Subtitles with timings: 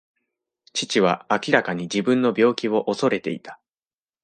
[0.73, 3.59] 父は明らかに自分の病気を恐れていた。